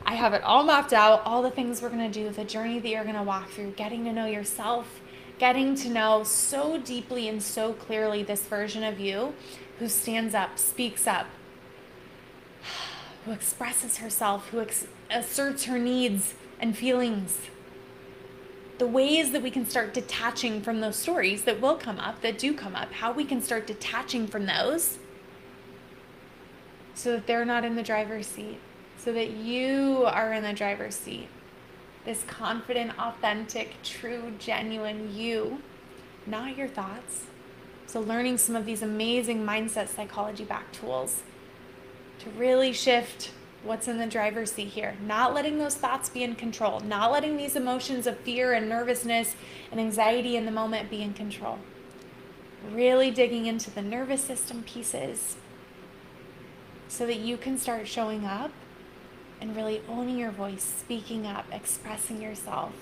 [0.08, 2.78] I have it all mapped out, all the things we're going to do, the journey
[2.78, 5.00] that you're going to walk through, getting to know yourself,
[5.40, 9.34] getting to know so deeply and so clearly this version of you
[9.80, 11.26] who stands up, speaks up,
[13.24, 17.38] who expresses herself, who ex- asserts her needs and feelings.
[18.78, 22.38] The ways that we can start detaching from those stories that will come up, that
[22.38, 24.98] do come up, how we can start detaching from those
[26.94, 28.60] so that they're not in the driver's seat,
[29.06, 31.28] so that you are in the driver's seat.
[32.04, 35.62] This confident, authentic, true, genuine you,
[36.26, 37.26] not your thoughts.
[37.86, 41.22] So, learning some of these amazing mindset psychology back tools
[42.18, 43.30] to really shift
[43.62, 44.96] what's in the driver's seat here.
[45.00, 49.36] Not letting those thoughts be in control, not letting these emotions of fear and nervousness
[49.70, 51.60] and anxiety in the moment be in control.
[52.72, 55.36] Really digging into the nervous system pieces
[56.88, 58.50] so that you can start showing up
[59.40, 62.72] and really owning your voice, speaking up, expressing yourself.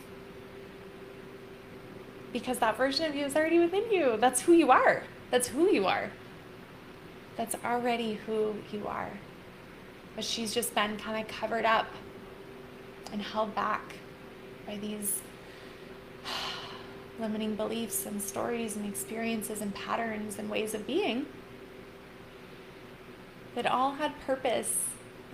[2.32, 4.16] because that version of you is already within you.
[4.18, 5.04] That's who you are.
[5.30, 6.10] That's who you are.
[7.36, 9.10] That's already who you are.
[10.16, 11.86] But she's just been kind of covered up
[13.12, 13.94] and held back
[14.66, 15.22] by these
[17.20, 21.26] limiting beliefs and stories and experiences and patterns and ways of being
[23.54, 24.76] that all had purpose.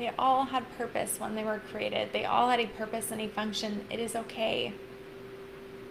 [0.01, 2.15] They all had purpose when they were created.
[2.15, 3.85] They all had a purpose and a function.
[3.91, 4.73] It is okay.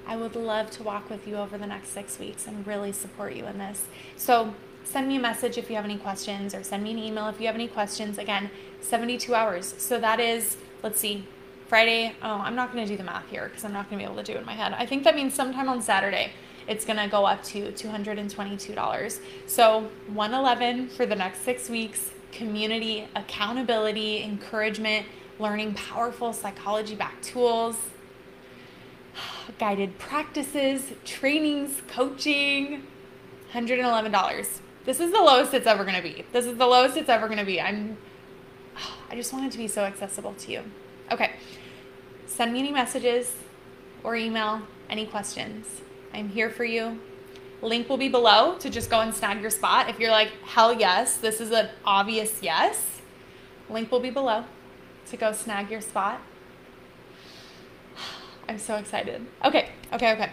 [0.07, 3.35] I would love to walk with you over the next six weeks and really support
[3.35, 3.85] you in this.
[4.17, 7.27] So, send me a message if you have any questions or send me an email
[7.27, 8.17] if you have any questions.
[8.17, 8.49] Again,
[8.81, 9.75] 72 hours.
[9.77, 11.27] So, that is, let's see,
[11.67, 12.15] Friday.
[12.23, 14.11] Oh, I'm not going to do the math here because I'm not going to be
[14.11, 14.73] able to do it in my head.
[14.73, 16.31] I think that means sometime on Saturday
[16.67, 19.19] it's going to go up to $222.
[19.45, 25.05] So, 111 for the next 6 weeks, community, accountability, encouragement,
[25.39, 27.77] learning powerful psychology backed tools,
[29.59, 32.83] guided practices, trainings, coaching,
[33.53, 34.59] $111.
[34.85, 36.25] This is the lowest it's ever going to be.
[36.31, 37.59] This is the lowest it's ever going to be.
[37.59, 37.97] I'm
[39.09, 40.63] I just want it to be so accessible to you.
[41.11, 41.31] Okay.
[42.27, 43.33] Send me any messages
[44.03, 45.81] or email any questions.
[46.13, 46.99] I'm here for you.
[47.61, 49.89] Link will be below to just go and snag your spot.
[49.89, 53.01] If you're like, hell yes, this is an obvious yes,
[53.69, 54.45] link will be below
[55.07, 56.21] to go snag your spot.
[58.47, 59.25] I'm so excited.
[59.43, 60.31] Okay, okay, okay.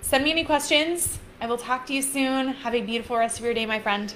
[0.00, 1.18] Send me any questions.
[1.40, 2.48] I will talk to you soon.
[2.48, 4.12] Have a beautiful rest of your day, my friend.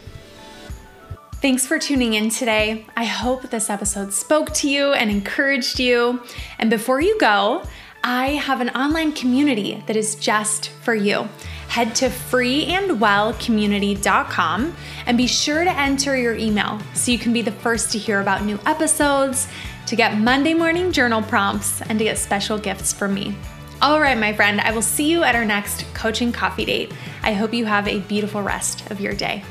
[1.43, 2.87] Thanks for tuning in today.
[2.97, 6.23] I hope this episode spoke to you and encouraged you.
[6.61, 7.65] And before you go,
[8.05, 11.29] I have an online community that is just for you.
[11.73, 17.51] Head to freeandwellcommunity.com and be sure to enter your email so you can be the
[17.51, 19.49] first to hear about new episodes,
[19.87, 23.35] to get Monday morning journal prompts, and to get special gifts from me.
[23.81, 26.93] All right, my friend, I will see you at our next coaching coffee date.
[27.23, 29.43] I hope you have a beautiful rest of your day.